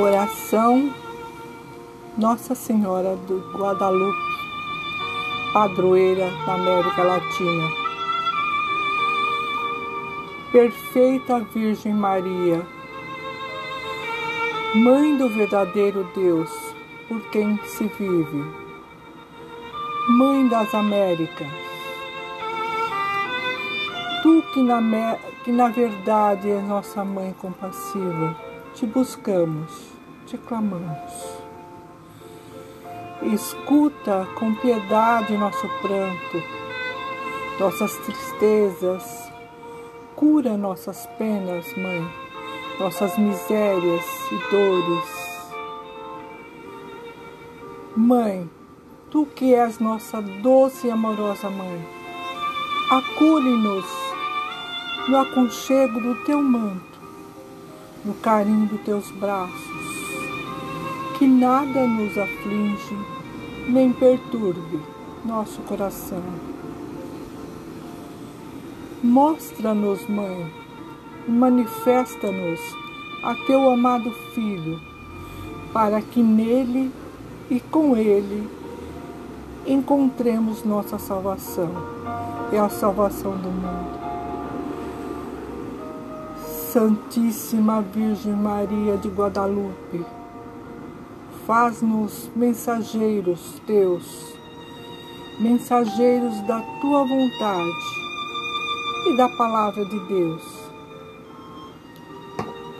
Oração 0.00 0.94
Nossa 2.16 2.54
Senhora 2.54 3.16
do 3.16 3.40
Guadalupe, 3.52 4.16
padroeira 5.52 6.30
da 6.46 6.54
América 6.54 7.02
Latina. 7.02 7.68
Perfeita 10.52 11.40
Virgem 11.52 11.94
Maria, 11.94 12.64
Mãe 14.76 15.16
do 15.16 15.28
verdadeiro 15.30 16.08
Deus, 16.14 16.50
por 17.08 17.20
quem 17.30 17.58
se 17.64 17.90
vive, 17.98 18.44
Mãe 20.10 20.46
das 20.46 20.72
Américas, 20.76 21.48
Tu 24.22 24.44
que 24.54 24.62
na, 24.62 24.80
que 25.42 25.50
na 25.50 25.68
verdade 25.70 26.50
é 26.50 26.60
nossa 26.60 27.04
Mãe 27.04 27.34
compassiva, 27.40 28.47
te 28.78 28.86
buscamos, 28.86 29.70
te 30.26 30.38
clamamos. 30.38 31.12
Escuta 33.22 34.28
com 34.38 34.54
piedade 34.54 35.36
nosso 35.36 35.68
pranto, 35.82 36.42
nossas 37.58 37.96
tristezas, 37.96 39.32
cura 40.14 40.56
nossas 40.56 41.06
penas, 41.18 41.66
Mãe 41.76 42.28
nossas 42.78 43.18
misérias 43.18 44.04
e 44.30 44.50
dores. 44.52 45.48
Mãe, 47.96 48.48
tu 49.10 49.26
que 49.26 49.52
és 49.54 49.80
nossa 49.80 50.22
doce 50.22 50.86
e 50.86 50.90
amorosa 50.92 51.50
mãe, 51.50 51.84
acolhe-nos 52.88 53.86
no 55.08 55.18
aconchego 55.18 56.00
do 56.00 56.14
teu 56.24 56.40
manto, 56.40 56.87
no 58.04 58.14
carinho 58.14 58.66
dos 58.66 58.80
teus 58.82 59.10
braços, 59.12 59.88
que 61.18 61.26
nada 61.26 61.86
nos 61.86 62.16
aflige 62.16 62.96
nem 63.68 63.92
perturbe 63.92 64.80
nosso 65.24 65.60
coração. 65.62 66.22
Mostra-nos, 69.02 70.08
Mãe, 70.08 70.52
manifesta-nos 71.28 72.60
a 73.22 73.34
teu 73.46 73.70
amado 73.70 74.10
Filho, 74.34 74.80
para 75.72 76.00
que 76.00 76.22
nele 76.22 76.90
e 77.50 77.60
com 77.60 77.96
ele 77.96 78.48
encontremos 79.66 80.64
nossa 80.64 80.98
salvação 80.98 81.70
e 82.52 82.56
a 82.56 82.68
salvação 82.68 83.32
do 83.32 83.50
mundo. 83.50 84.07
Santíssima 86.72 87.82
Virgem 87.82 88.32
Maria 88.32 88.96
de 88.96 89.08
Guadalupe, 89.08 90.04
faz-nos 91.46 92.30
mensageiros 92.34 93.60
teus, 93.66 94.34
mensageiros 95.40 96.40
da 96.42 96.60
tua 96.80 97.04
vontade 97.04 97.72
e 99.06 99.16
da 99.16 99.28
palavra 99.30 99.84
de 99.84 99.98
Deus 100.08 100.68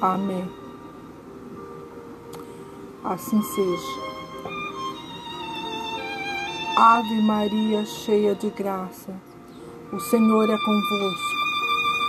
Amém. 0.00 0.48
Assim 3.02 3.42
seja. 3.42 4.08
Ave 6.76 7.20
Maria, 7.22 7.84
cheia 7.84 8.32
de 8.36 8.48
graça, 8.50 9.12
o 9.92 9.98
Senhor 9.98 10.48
é 10.48 10.56
convosco. 10.56 11.47